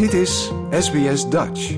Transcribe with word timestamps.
Dit 0.00 0.12
is 0.12 0.50
SBS 0.70 1.28
Dutch. 1.28 1.76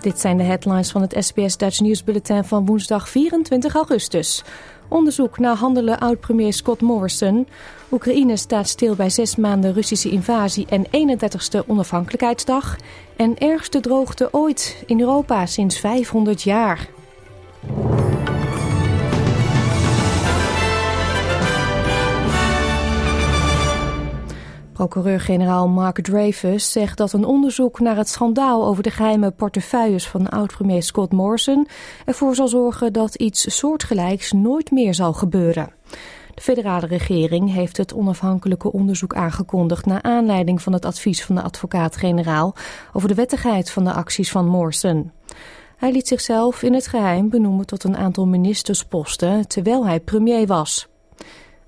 Dit 0.00 0.20
zijn 0.20 0.36
de 0.36 0.42
headlines 0.42 0.90
van 0.90 1.00
het 1.00 1.16
SBS 1.18 1.56
Dutch 1.56 1.80
Nieuwsbulletin 1.80 2.44
van 2.44 2.66
woensdag 2.66 3.08
24 3.08 3.74
augustus. 3.74 4.44
Onderzoek 4.92 5.38
naar 5.38 5.56
handelen 5.56 5.98
oud-premier 5.98 6.52
Scott 6.52 6.80
Morrison. 6.80 7.48
Oekraïne 7.92 8.36
staat 8.36 8.68
stil 8.68 8.94
bij 8.94 9.10
zes 9.10 9.36
maanden 9.36 9.72
Russische 9.72 10.10
invasie 10.10 10.66
en 10.66 10.86
31ste 10.86 11.66
onafhankelijkheidsdag. 11.66 12.76
En 13.16 13.38
ergste 13.38 13.80
droogte 13.80 14.28
ooit 14.32 14.82
in 14.86 15.00
Europa 15.00 15.46
sinds 15.46 15.78
500 15.78 16.42
jaar. 16.42 16.88
Procureur-generaal 24.82 25.68
Mark 25.68 26.00
Dreyfus 26.00 26.72
zegt 26.72 26.96
dat 26.98 27.12
een 27.12 27.24
onderzoek 27.24 27.80
naar 27.80 27.96
het 27.96 28.08
schandaal 28.08 28.66
over 28.66 28.82
de 28.82 28.90
geheime 28.90 29.30
portefeuilles 29.30 30.08
van 30.08 30.28
oud-premier 30.28 30.82
Scott 30.82 31.12
Morrison 31.12 31.68
ervoor 32.04 32.34
zal 32.34 32.48
zorgen 32.48 32.92
dat 32.92 33.14
iets 33.14 33.58
soortgelijks 33.58 34.32
nooit 34.32 34.70
meer 34.70 34.94
zal 34.94 35.12
gebeuren. 35.12 35.72
De 36.34 36.42
federale 36.42 36.86
regering 36.86 37.52
heeft 37.52 37.76
het 37.76 37.94
onafhankelijke 37.94 38.72
onderzoek 38.72 39.14
aangekondigd 39.14 39.86
naar 39.86 40.02
aanleiding 40.02 40.62
van 40.62 40.72
het 40.72 40.84
advies 40.84 41.24
van 41.24 41.34
de 41.34 41.42
advocaat-generaal 41.42 42.54
over 42.92 43.08
de 43.08 43.14
wettigheid 43.14 43.70
van 43.70 43.84
de 43.84 43.92
acties 43.92 44.30
van 44.30 44.46
Morrison. 44.46 45.12
Hij 45.76 45.92
liet 45.92 46.08
zichzelf 46.08 46.62
in 46.62 46.74
het 46.74 46.86
geheim 46.86 47.28
benoemen 47.28 47.66
tot 47.66 47.84
een 47.84 47.96
aantal 47.96 48.26
ministersposten 48.26 49.48
terwijl 49.48 49.86
hij 49.86 50.00
premier 50.00 50.46
was. 50.46 50.90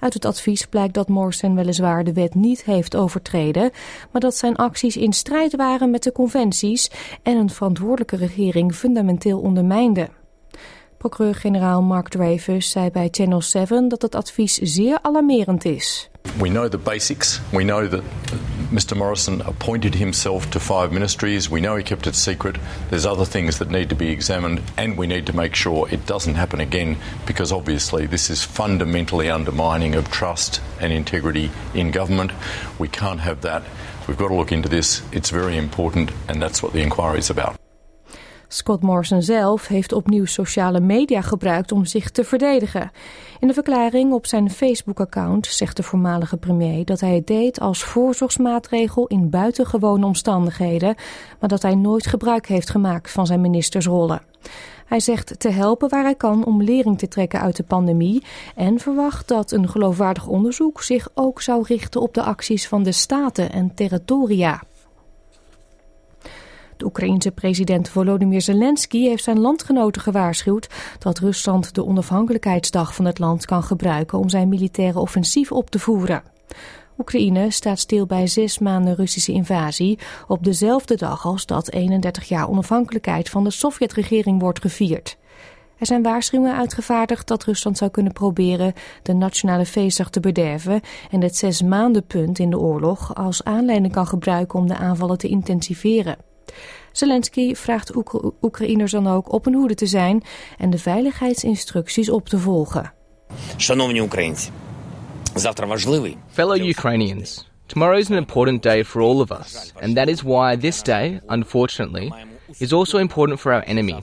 Uit 0.05 0.14
het 0.14 0.24
advies 0.24 0.66
blijkt 0.66 0.94
dat 0.94 1.08
Morrison 1.08 1.55
weliswaar 1.55 2.05
de 2.05 2.12
wet 2.12 2.34
niet 2.34 2.64
heeft 2.64 2.97
overtreden, 2.97 3.70
maar 4.11 4.20
dat 4.20 4.36
zijn 4.36 4.56
acties 4.56 4.96
in 4.96 5.12
strijd 5.12 5.56
waren 5.56 5.91
met 5.91 6.02
de 6.02 6.12
conventies 6.12 6.91
en 7.22 7.36
een 7.36 7.50
verantwoordelijke 7.50 8.16
regering 8.16 8.74
fundamenteel 8.74 9.41
ondermijnden. 9.41 10.08
Procureur-generaal 10.98 11.83
Mark 11.83 12.08
Dreyfus 12.08 12.70
zei 12.70 12.91
bij 12.91 13.08
Channel 13.11 13.42
7 13.42 13.88
dat 13.88 14.02
het 14.02 14.14
advies 14.14 14.55
zeer 14.55 14.98
alarmerend 15.02 15.64
is. 15.64 16.11
We 16.39 16.48
know 16.48 16.68
the 16.68 16.78
basics. 16.78 17.41
We 17.50 17.62
know 17.62 17.89
that 17.91 18.02
Mr. 18.75 18.97
Morrison 18.97 19.41
appointed 19.42 19.94
himself 19.94 20.50
to 20.50 20.58
five 20.58 20.91
ministries. 20.91 21.48
We 21.48 21.61
know 21.61 21.77
he 21.77 21.84
kept 21.84 22.08
it 22.08 22.17
secret. 22.17 22.56
There's 22.91 23.06
other 23.06 23.25
things 23.25 23.61
that 23.61 23.70
need 23.70 23.89
to 23.91 23.94
be 23.94 24.11
examined, 24.11 24.62
and 24.77 24.98
we 24.98 25.06
need 25.06 25.27
to 25.27 25.33
make 25.33 25.55
sure 25.55 25.89
it 25.92 26.06
doesn't 26.06 26.34
happen 26.34 26.58
again 26.58 26.97
because 27.25 27.52
obviously 27.52 28.06
this 28.06 28.30
is 28.30 28.42
fundamentally 28.42 29.30
undermining 29.30 29.95
of 29.95 30.11
trust 30.11 30.61
and 30.80 30.92
integrity 30.92 31.52
in 31.72 31.92
government. 31.92 32.33
We 32.80 32.89
can't 32.89 33.20
have 33.20 33.42
that. 33.42 33.62
We've 34.08 34.19
got 34.19 34.28
to 34.28 34.34
look 34.34 34.50
into 34.50 34.69
this. 34.69 35.02
It's 35.12 35.30
very 35.30 35.56
important, 35.56 36.11
and 36.27 36.42
that's 36.42 36.61
what 36.61 36.72
the 36.72 36.83
inquiry 36.83 37.20
is 37.20 37.30
about. 37.30 37.56
Scott 38.55 38.83
Morrison 38.83 39.22
zelf 39.22 39.66
heeft 39.66 39.92
opnieuw 39.92 40.24
sociale 40.24 40.80
media 40.80 41.20
gebruikt 41.20 41.72
om 41.72 41.84
zich 41.84 42.10
te 42.10 42.24
verdedigen. 42.24 42.91
In 43.41 43.48
de 43.48 43.55
verklaring 43.55 44.12
op 44.12 44.27
zijn 44.27 44.50
Facebook-account 44.50 45.46
zegt 45.46 45.77
de 45.77 45.83
voormalige 45.83 46.36
premier 46.36 46.84
dat 46.84 47.00
hij 47.00 47.14
het 47.14 47.27
deed 47.27 47.61
als 47.61 47.84
voorzorgsmaatregel 47.84 49.06
in 49.06 49.30
buitengewone 49.30 50.06
omstandigheden, 50.06 50.94
maar 51.41 51.48
dat 51.48 51.62
hij 51.62 51.74
nooit 51.74 52.06
gebruik 52.06 52.46
heeft 52.46 52.70
gemaakt 52.70 53.11
van 53.11 53.27
zijn 53.27 53.41
ministersrollen. 53.41 54.22
Hij 54.86 55.00
zegt 55.00 55.41
te 55.41 55.50
helpen 55.50 55.89
waar 55.89 56.05
hij 56.05 56.14
kan 56.14 56.44
om 56.44 56.62
lering 56.62 56.98
te 56.98 57.08
trekken 57.08 57.41
uit 57.41 57.56
de 57.56 57.62
pandemie 57.62 58.23
en 58.55 58.79
verwacht 58.79 59.29
dat 59.29 59.52
een 59.52 59.68
geloofwaardig 59.68 60.27
onderzoek 60.27 60.83
zich 60.83 61.08
ook 61.14 61.40
zou 61.40 61.64
richten 61.67 62.00
op 62.00 62.14
de 62.14 62.23
acties 62.23 62.68
van 62.68 62.83
de 62.83 62.92
staten 62.92 63.52
en 63.52 63.74
territoria. 63.74 64.62
De 66.84 66.90
Oekraïense 66.90 67.30
president 67.30 67.89
Volodymyr 67.89 68.40
Zelensky 68.40 69.02
heeft 69.02 69.24
zijn 69.24 69.40
landgenoten 69.40 70.02
gewaarschuwd 70.02 70.68
dat 70.98 71.18
Rusland 71.18 71.74
de 71.74 71.84
onafhankelijkheidsdag 71.84 72.95
van 72.95 73.05
het 73.05 73.18
land 73.18 73.45
kan 73.45 73.62
gebruiken 73.62 74.18
om 74.18 74.28
zijn 74.28 74.48
militaire 74.48 74.98
offensief 74.98 75.52
op 75.52 75.70
te 75.70 75.78
voeren. 75.78 76.23
Oekraïne 76.98 77.50
staat 77.50 77.78
stil 77.78 78.06
bij 78.06 78.27
zes 78.27 78.58
maanden 78.58 78.94
Russische 78.94 79.33
invasie 79.33 79.98
op 80.28 80.44
dezelfde 80.44 80.96
dag 80.96 81.27
als 81.27 81.46
dat 81.46 81.70
31 81.70 82.24
jaar 82.24 82.48
onafhankelijkheid 82.48 83.30
van 83.30 83.44
de 83.44 83.50
Sovjetregering 83.50 84.40
wordt 84.40 84.61
gevierd. 84.61 85.17
Er 85.78 85.86
zijn 85.86 86.02
waarschuwingen 86.02 86.56
uitgevaardigd 86.56 87.27
dat 87.27 87.44
Rusland 87.44 87.78
zou 87.78 87.90
kunnen 87.90 88.12
proberen 88.12 88.73
de 89.02 89.12
nationale 89.12 89.67
feestdag 89.67 90.11
te 90.11 90.20
bederven 90.20 90.80
en 91.11 91.23
het 91.23 91.36
zes 91.36 91.62
maanden 91.62 92.06
punt 92.06 92.39
in 92.39 92.50
de 92.50 92.58
oorlog 92.58 93.14
als 93.14 93.44
aanleiding 93.44 93.92
kan 93.92 94.06
gebruiken 94.06 94.58
om 94.58 94.68
de 94.68 94.77
aanvallen 94.77 95.18
te 95.18 95.28
intensiveren. 95.28 96.33
Zelensky 96.92 97.55
vraagt 97.55 97.97
Oek 97.97 98.35
Oekraïners 98.42 98.92
dan 98.92 99.07
ook 99.07 99.33
op 99.33 99.45
hun 99.45 99.55
hoede 99.55 99.75
te 99.75 99.87
zijn 99.87 100.23
en 100.59 100.70
de 100.70 100.79
veiligheidsinstructies 100.79 102.11
op 102.11 102.29
te 102.29 102.39
volgen. 102.39 102.92
Fellow 106.29 106.57
Ukrainians, 106.67 107.51
tomorrow 107.67 107.98
is 107.98 108.11
an 108.11 108.17
important 108.17 108.63
day 108.63 108.85
for 108.85 109.03
all 109.03 109.20
of 109.20 109.31
us, 109.31 109.73
and 109.81 109.97
that 109.97 110.09
is 110.09 110.23
why 110.23 110.57
this 110.57 110.83
day, 110.83 111.20
unfortunately, 111.27 112.13
is 112.59 112.73
also 112.73 112.98
important 112.98 113.41
for 113.41 113.53
our 113.53 113.63
enemy. 113.63 113.98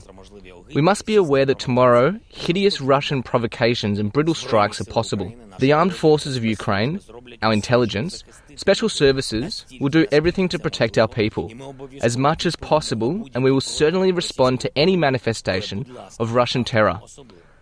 We 0.74 0.82
must 0.82 1.06
be 1.06 1.16
aware 1.16 1.44
that 1.44 1.58
tomorrow, 1.58 2.18
hideous 2.28 2.80
Russian 2.80 3.22
provocations 3.22 3.98
and 3.98 4.12
brutal 4.12 4.34
strikes 4.34 4.80
are 4.80 4.84
possible. 4.84 5.32
The 5.58 5.72
armed 5.72 5.94
forces 5.94 6.36
of 6.36 6.44
Ukraine, 6.44 7.00
our 7.42 7.52
intelligence, 7.52 8.24
special 8.56 8.88
services 8.88 9.66
will 9.80 9.88
do 9.90 10.06
everything 10.12 10.48
to 10.48 10.58
protect 10.58 10.98
our 10.98 11.08
people 11.08 11.52
as 12.00 12.16
much 12.16 12.46
as 12.46 12.56
possible, 12.56 13.28
and 13.34 13.44
we 13.44 13.50
will 13.50 13.60
certainly 13.60 14.12
respond 14.12 14.60
to 14.60 14.78
any 14.78 14.96
manifestation 14.96 15.86
of 16.18 16.34
Russian 16.34 16.64
terror. 16.64 17.00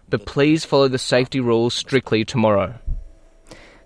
But 0.08 0.26
please 0.26 0.64
follow 0.64 0.88
the 0.88 0.98
safety 0.98 1.40
rules 1.40 1.74
strictly 1.74 2.24
tomorrow. 2.24 2.74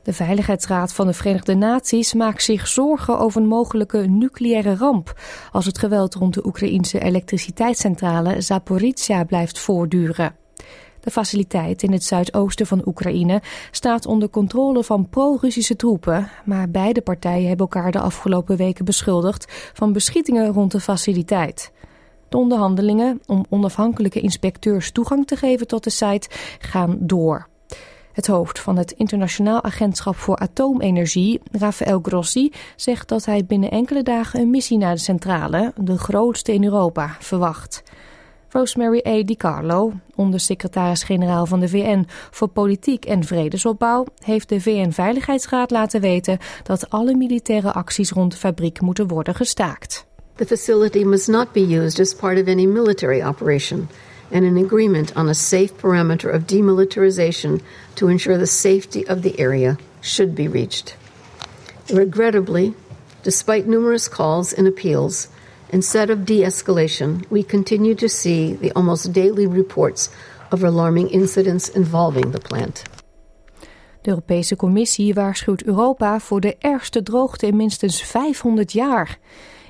De 0.04 0.12
Veiligheidsraad 0.12 0.92
van 0.92 1.06
de 1.06 1.12
Verenigde 1.12 1.54
Naties 1.54 2.14
maakt 2.14 2.42
zich 2.42 2.68
zorgen 2.68 3.18
over 3.18 3.40
een 3.40 3.48
mogelijke 3.48 3.98
nucleaire 3.98 4.76
ramp 4.76 5.20
als 5.52 5.66
het 5.66 5.78
geweld 5.78 6.14
rond 6.14 6.34
de 6.34 6.46
Oekraïnse 6.46 7.00
elektriciteitscentrale 7.00 8.40
Zaporizhia 8.40 9.24
blijft 9.24 9.58
voortduren. 9.58 10.36
De 11.00 11.10
faciliteit 11.10 11.82
in 11.82 11.92
het 11.92 12.04
zuidoosten 12.04 12.66
van 12.66 12.82
Oekraïne 12.86 13.42
staat 13.70 14.06
onder 14.06 14.30
controle 14.30 14.84
van 14.84 15.08
pro-Russische 15.08 15.76
troepen, 15.76 16.30
maar 16.44 16.70
beide 16.70 17.00
partijen 17.00 17.48
hebben 17.48 17.68
elkaar 17.70 17.92
de 17.92 18.00
afgelopen 18.00 18.56
weken 18.56 18.84
beschuldigd 18.84 19.70
van 19.72 19.92
beschietingen 19.92 20.52
rond 20.52 20.72
de 20.72 20.80
faciliteit. 20.80 21.72
De 22.28 22.36
onderhandelingen 22.36 23.20
om 23.26 23.44
onafhankelijke 23.48 24.20
inspecteurs 24.20 24.92
toegang 24.92 25.26
te 25.26 25.36
geven 25.36 25.66
tot 25.66 25.84
de 25.84 25.90
site 25.90 26.28
gaan 26.58 26.96
door. 27.00 27.52
Het 28.14 28.26
hoofd 28.26 28.58
van 28.58 28.76
het 28.76 28.92
Internationaal 28.92 29.62
Agentschap 29.62 30.16
voor 30.16 30.36
Atoomenergie, 30.36 31.40
Rafael 31.52 32.00
Grossi, 32.02 32.52
zegt 32.76 33.08
dat 33.08 33.24
hij 33.24 33.44
binnen 33.44 33.70
enkele 33.70 34.02
dagen 34.02 34.40
een 34.40 34.50
missie 34.50 34.78
naar 34.78 34.94
de 34.94 35.00
centrale, 35.00 35.72
de 35.76 35.98
grootste 35.98 36.52
in 36.52 36.64
Europa, 36.64 37.16
verwacht. 37.20 37.82
Rosemary 38.48 39.02
A. 39.06 39.22
DiCarlo, 39.22 39.92
ondersecretaris-generaal 40.14 41.46
van 41.46 41.60
de 41.60 41.68
VN 41.68 42.06
voor 42.30 42.48
Politiek 42.48 43.04
en 43.04 43.24
Vredesopbouw, 43.24 44.04
heeft 44.24 44.48
de 44.48 44.60
VN-veiligheidsraad 44.60 45.70
laten 45.70 46.00
weten 46.00 46.38
dat 46.62 46.90
alle 46.90 47.14
militaire 47.14 47.72
acties 47.72 48.10
rond 48.10 48.32
de 48.32 48.38
fabriek 48.38 48.80
moeten 48.80 49.08
worden 49.08 49.34
gestaakt. 49.34 50.06
The 50.36 50.46
facility 50.46 51.04
must 51.04 51.28
not 51.28 51.52
be 51.52 51.60
used 51.60 52.00
as 52.00 52.14
part 52.14 52.40
of 52.42 52.48
any 52.48 52.66
military 52.66 53.22
operation, 53.22 53.88
and 54.30 54.44
an 54.44 54.56
agreement 54.56 55.16
on 55.16 55.28
a 55.28 55.34
safe 55.34 55.76
parameter 55.76 56.32
of 56.32 56.46
demilitarization 56.46 57.60
to 57.96 58.08
ensure 58.08 58.38
the 58.38 58.46
safety 58.46 59.06
of 59.06 59.22
the 59.22 59.38
area 59.38 59.78
should 60.00 60.34
be 60.34 60.48
reached. 60.48 60.96
Regrettably, 61.92 62.74
despite 63.22 63.66
numerous 63.66 64.08
calls 64.08 64.52
and 64.52 64.66
appeals, 64.66 65.28
instead 65.70 66.10
of 66.10 66.24
de 66.24 66.42
escalation, 66.42 67.24
we 67.30 67.42
continue 67.42 67.94
to 67.94 68.08
see 68.08 68.54
the 68.54 68.72
almost 68.72 69.12
daily 69.12 69.46
reports 69.46 70.10
of 70.50 70.62
alarming 70.62 71.08
incidents 71.10 71.68
involving 71.68 72.30
the 72.30 72.40
plant. 72.40 72.84
De 74.02 74.10
Europese 74.10 74.56
Commissie 74.56 75.14
waarschuwt 75.14 75.64
Europa 75.64 76.20
voor 76.20 76.40
de 76.40 76.56
ergste 76.58 77.02
droogte 77.02 77.46
in 77.46 77.56
minstens 77.56 78.02
500 78.02 78.72
jaar. 78.72 79.18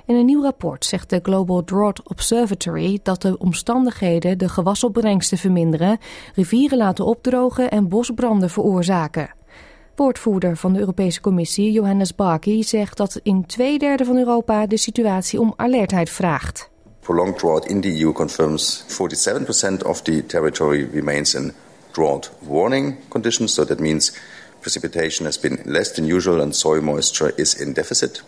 In 0.07 0.15
een 0.15 0.25
nieuw 0.25 0.43
rapport 0.43 0.85
zegt 0.85 1.11
de 1.11 1.21
Global 1.23 1.65
Drought 1.65 2.09
Observatory 2.09 3.01
dat 3.03 3.23
de 3.23 3.39
omstandigheden 3.39 4.39
de 4.39 4.49
gewasopbrengsten 4.49 5.39
verminderen, 5.39 5.99
rivieren 6.35 6.79
laten 6.79 7.05
opdrogen 7.05 7.71
en 7.71 7.89
bosbranden 7.89 8.51
veroorzaken. 8.51 9.31
Woordvoerder 9.95 10.57
van 10.57 10.73
de 10.73 10.79
Europese 10.79 11.21
Commissie, 11.21 11.73
Johannes 11.73 12.15
Barky, 12.15 12.63
zegt 12.63 12.97
dat 12.97 13.21
in 13.23 13.47
twee 13.47 13.79
derde 13.79 14.05
van 14.05 14.17
Europa 14.17 14.67
de 14.67 14.77
situatie 14.77 15.41
om 15.41 15.53
alertheid 15.57 16.11
vraagt. 16.11 16.73
prolonged 17.05 17.39
drought 17.39 17.67
in 17.67 17.81
the 17.81 18.01
EU 18.01 18.13
confirms 18.13 18.85
47% 18.89 19.85
of 19.85 20.03
the 20.03 20.23
territory 20.27 20.89
remains 20.93 21.35
in 21.35 21.53
drought 21.93 22.31
warning 22.41 22.97
conditions. 23.09 23.55
So 23.55 23.65
that 23.65 23.79
means 23.79 24.13
precipitation 24.61 25.27
has 25.27 25.41
been 25.41 25.59
less 25.65 25.93
than 25.93 26.07
usual 26.07 26.41
and 26.41 26.57
soil 26.57 26.81
moisture 26.81 27.33
is 27.37 27.55
in 27.55 27.73
deficit. 27.73 28.23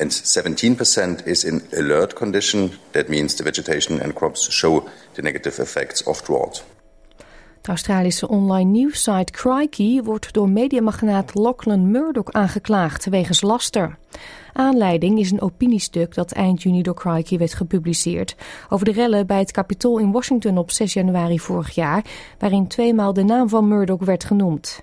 And 0.00 0.12
17% 0.12 1.24
is 1.24 1.44
in 1.44 1.62
alert 1.72 2.12
condition. 2.12 2.70
That 2.90 3.08
means 3.08 3.34
the 3.34 3.42
vegetation 3.42 4.02
and 4.02 4.12
crops 4.12 4.50
show 4.50 4.88
the 5.12 5.22
negative 5.22 5.62
effects 5.62 6.02
of 6.02 6.22
drought. 6.22 6.64
De 7.60 7.68
Australische 7.68 8.28
online 8.28 8.70
nieuwssite 8.70 9.32
Crikey 9.32 10.02
wordt 10.02 10.32
door 10.32 10.48
mediamagnaat 10.48 11.34
Lachlan 11.34 11.90
Murdoch 11.90 12.32
aangeklaagd 12.32 13.04
wegens 13.04 13.40
laster. 13.40 13.98
Aanleiding 14.52 15.18
is 15.18 15.30
een 15.30 15.40
opiniestuk 15.40 16.14
dat 16.14 16.32
eind 16.32 16.62
juni 16.62 16.82
door 16.82 16.94
Crikey 16.94 17.38
werd 17.38 17.54
gepubliceerd 17.54 18.36
over 18.68 18.84
de 18.84 18.92
rellen 18.92 19.26
bij 19.26 19.38
het 19.38 19.52
Capitool 19.52 19.98
in 19.98 20.12
Washington 20.12 20.58
op 20.58 20.70
6 20.70 20.92
januari 20.92 21.38
vorig 21.38 21.70
jaar, 21.70 22.04
waarin 22.38 22.68
tweemaal 22.68 23.12
de 23.12 23.24
naam 23.24 23.48
van 23.48 23.68
Murdoch 23.68 24.04
werd 24.04 24.24
genoemd. 24.24 24.82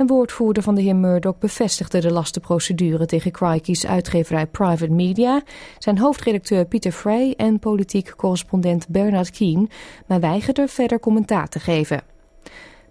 Een 0.00 0.06
woordvoerder 0.06 0.62
van 0.62 0.74
de 0.74 0.80
heer 0.80 0.96
Murdoch 0.96 1.38
bevestigde 1.38 2.00
de 2.00 2.12
lastenprocedure 2.12 3.06
tegen 3.06 3.30
Crikey's 3.32 3.86
uitgeverij 3.86 4.46
Private 4.46 4.92
Media, 4.92 5.42
zijn 5.78 5.98
hoofdredacteur 5.98 6.64
Peter 6.64 6.92
Frey 6.92 7.34
en 7.36 7.58
politiek 7.58 8.16
correspondent 8.16 8.88
Bernard 8.88 9.30
Keane, 9.30 9.68
maar 10.06 10.20
weigerde 10.20 10.68
verder 10.68 11.00
commentaar 11.00 11.48
te 11.48 11.60
geven. 11.60 12.02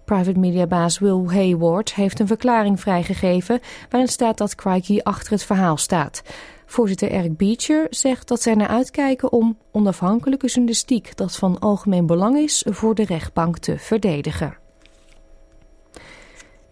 Private 0.04 0.38
Media-baas 0.38 0.98
Will 0.98 1.24
Hayward 1.26 1.94
heeft 1.94 2.20
een 2.20 2.26
verklaring 2.26 2.80
vrijgegeven 2.80 3.60
waarin 3.88 4.08
staat 4.08 4.38
dat 4.38 4.54
Crikey 4.54 5.02
achter 5.02 5.32
het 5.32 5.44
verhaal 5.44 5.76
staat. 5.76 6.22
Voorzitter 6.66 7.10
Eric 7.10 7.36
Beecher 7.36 7.86
zegt 7.90 8.28
dat 8.28 8.42
zij 8.42 8.54
naar 8.54 8.68
uitkijken 8.68 9.32
om 9.32 9.58
onafhankelijke 9.72 10.46
journalistiek 10.46 11.16
dat 11.16 11.36
van 11.36 11.58
algemeen 11.58 12.06
belang 12.06 12.36
is 12.36 12.64
voor 12.68 12.94
de 12.94 13.04
rechtbank 13.04 13.58
te 13.58 13.78
verdedigen. 13.78 14.68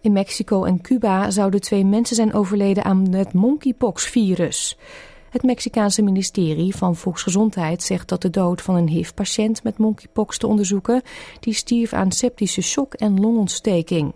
In 0.01 0.11
Mexico 0.11 0.63
en 0.63 0.81
Cuba 0.81 1.29
zouden 1.29 1.61
twee 1.61 1.85
mensen 1.85 2.15
zijn 2.15 2.33
overleden 2.33 2.83
aan 2.83 3.13
het 3.13 3.33
monkeypox-virus. 3.33 4.77
Het 5.29 5.43
Mexicaanse 5.43 6.01
ministerie 6.01 6.75
van 6.75 6.95
Volksgezondheid 6.95 7.83
zegt 7.83 8.09
dat 8.09 8.21
de 8.21 8.29
dood 8.29 8.61
van 8.61 8.75
een 8.75 8.87
HIV-patiënt 8.87 9.63
met 9.63 9.77
monkeypox 9.77 10.37
te 10.37 10.47
onderzoeken, 10.47 11.01
die 11.39 11.53
stierf 11.53 11.93
aan 11.93 12.11
septische 12.11 12.61
shock 12.61 12.93
en 12.93 13.19
longontsteking. 13.19 14.13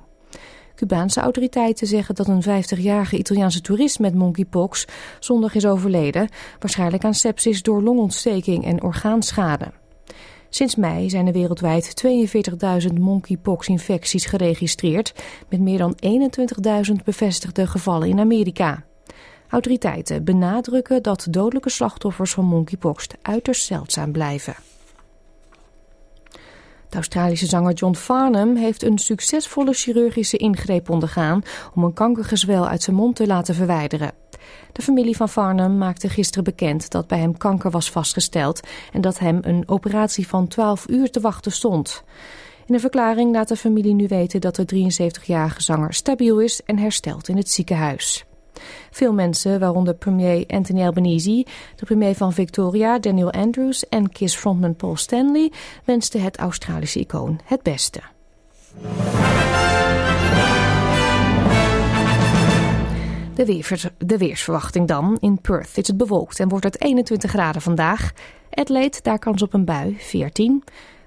Cubaanse 0.76 1.20
autoriteiten 1.20 1.88
zeggen 1.88 2.16
dat 2.16 2.28
een 2.28 2.44
50-jarige 2.44 3.18
Italiaanse 3.18 3.62
toerist 3.62 4.00
met 4.00 4.16
monkeypox 4.16 4.86
zondag 5.20 5.56
is 5.56 5.66
overleden, 5.66 6.30
waarschijnlijk 6.60 7.04
aan 7.04 7.14
sepsis 7.14 7.62
door 7.62 7.82
longontsteking 7.82 8.66
en 8.66 8.84
orgaanschade. 8.84 9.83
Sinds 10.56 10.76
mei 10.76 11.10
zijn 11.10 11.28
er 11.28 11.34
wereldwijd 11.34 12.06
42.000 12.88 12.94
monkeypox-infecties 12.94 14.26
geregistreerd, 14.26 15.14
met 15.50 15.60
meer 15.60 15.78
dan 15.78 15.96
21.000 16.88 17.04
bevestigde 17.06 17.68
gevallen 17.68 18.08
in 18.08 18.20
Amerika. 18.20 18.84
Autoriteiten 19.48 20.24
benadrukken 20.24 21.04
dat 21.04 21.28
dodelijke 21.30 21.70
slachtoffers 21.70 22.34
van 22.34 22.46
monkeypox 22.46 23.08
uiterst 23.22 23.66
zeldzaam 23.66 24.12
blijven. 24.12 24.56
De 26.90 26.96
Australische 26.96 27.46
zanger 27.46 27.74
John 27.74 27.96
Farnham 27.96 28.56
heeft 28.56 28.84
een 28.84 28.98
succesvolle 28.98 29.74
chirurgische 29.74 30.38
ingreep 30.38 30.90
ondergaan 30.90 31.42
om 31.74 31.84
een 31.84 31.94
kankergezwel 31.94 32.68
uit 32.68 32.82
zijn 32.82 32.96
mond 32.96 33.16
te 33.16 33.28
laten 33.28 33.56
verwijderen. 33.56 34.12
De 34.72 34.82
familie 34.82 35.16
van 35.16 35.30
Farnham 35.30 35.78
maakte 35.78 36.10
gisteren 36.10 36.44
bekend 36.44 36.90
dat 36.90 37.08
bij 37.08 37.20
hem 37.20 37.38
kanker 37.38 37.72
was 37.72 37.92
vastgesteld 37.92 38.60
en 38.94 39.02
dat 39.02 39.20
hem 39.20 39.40
een 39.42 39.64
operatie 39.66 40.28
van 40.28 40.48
12 40.48 40.88
uur 40.90 41.12
te 41.12 41.20
wachten 41.20 41.52
stond. 41.52 42.04
In 42.66 42.74
een 42.74 42.80
verklaring 42.80 43.34
laat 43.34 43.48
de 43.48 43.56
familie 43.56 43.94
nu 43.94 44.08
weten 44.08 44.42
dat 44.42 44.56
de 44.56 44.66
73-jarige 44.66 45.62
zanger 45.62 45.94
stabiel 45.94 46.40
is 46.40 46.62
en 46.66 46.78
herstelt 46.78 47.28
in 47.28 47.38
het 47.38 47.50
ziekenhuis. 47.50 48.26
Veel 48.92 49.14
mensen, 49.14 49.60
waaronder 49.60 49.94
premier 49.94 50.44
Anthony 50.48 50.84
Albanese, 50.84 51.46
de 51.76 51.86
premier 51.86 52.16
van 52.16 52.34
Victoria 52.34 53.00
Daniel 53.00 53.32
Andrews 53.32 53.90
en 53.90 54.10
Kiss 54.10 54.36
frontman 54.36 54.76
Paul 54.76 54.96
Stanley, 54.96 55.52
wensten 55.84 56.22
het 56.22 56.38
Australische 56.38 57.00
icoon 57.00 57.40
het 57.46 57.64
beste. 57.64 58.02
De, 63.36 63.46
weer, 63.46 63.92
de 63.98 64.18
weersverwachting 64.18 64.88
dan. 64.88 65.18
In 65.20 65.42
Perth 65.42 65.78
is 65.78 65.88
het 65.88 65.98
bewolkt 65.98 66.40
en 66.40 66.50
wordt 66.50 66.66
het 66.66 66.82
21 66.82 67.30
graden 67.30 67.62
vandaag. 67.62 68.12
Adelaide, 68.50 68.98
daar 69.02 69.20
kans 69.20 69.42
op 69.42 69.54
een 69.54 69.66
bui, 69.66 69.96
14. 70.00 70.64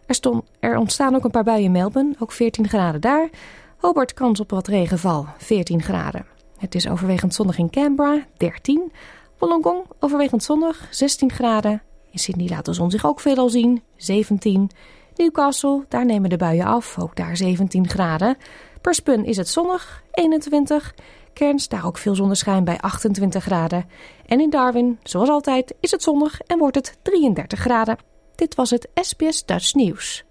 Er, 0.07 0.15
stond, 0.15 0.45
er 0.61 0.77
ontstaan 0.77 1.15
ook 1.15 1.25
een 1.25 1.31
paar 1.31 1.45
buien 1.45 1.65
in 1.65 1.73
Melbourne, 1.73 2.15
ook 2.19 2.33
14 2.33 2.69
graden 2.69 3.01
daar. 3.01 3.29
Hobart 3.77 4.15
kans 4.15 4.41
op 4.41 4.51
wat 4.51 4.67
regenval, 4.67 5.27
14 5.39 5.83
graden. 5.83 6.27
Het 6.59 6.75
is 6.75 6.89
overwegend 6.89 7.35
zonnig 7.35 7.59
in 7.59 7.71
Canberra, 7.71 8.27
13. 8.37 8.93
Wollongong 9.39 9.85
overwegend 10.01 10.43
zonnig, 10.43 10.87
16 10.91 11.33
graden. 11.33 11.83
In 12.11 12.19
Sydney 12.19 12.49
laat 12.49 12.65
de 12.65 12.73
zon 12.73 12.91
zich 12.91 13.07
ook 13.07 13.21
veelal 13.21 13.49
zien, 13.49 13.83
17. 13.97 14.71
Newcastle, 15.17 15.85
daar 15.89 16.05
nemen 16.05 16.31
de 16.31 16.37
buien 16.37 16.67
af, 16.67 16.99
ook 16.99 17.17
daar 17.17 17.37
17 17.37 17.89
graden. 17.89 18.37
Perspun 18.81 19.25
is 19.25 19.37
het 19.37 19.49
zonnig, 19.49 20.03
21. 20.11 20.95
Cairns, 21.37 21.69
daar 21.69 21.87
ook 21.87 21.99
veel 21.99 22.15
zonneschijn 22.15 22.65
bij 22.65 22.79
28 22.79 23.45
graden. 23.45 23.85
En 24.27 24.41
in 24.41 24.51
Darwin, 24.51 24.99
zoals 25.03 25.29
altijd, 25.29 25.75
is 25.81 25.91
het 25.91 26.03
zonnig 26.03 26.41
en 26.41 26.59
wordt 26.59 26.77
het 26.77 26.99
33 27.03 27.59
graden. 27.59 27.99
Dit 28.35 28.55
was 28.55 28.71
het 28.71 28.89
SBS 28.95 29.45
Dutch 29.45 29.75
Nieuws. 29.75 30.25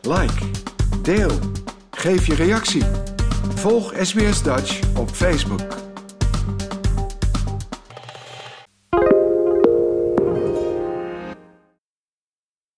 Like, 0.00 0.50
deel, 1.02 1.30
geef 1.90 2.26
je 2.26 2.34
reactie. 2.34 2.82
Volg 3.54 3.92
SBS 4.02 4.42
Dutch 4.42 4.96
op 4.96 5.10
Facebook. 5.10 5.83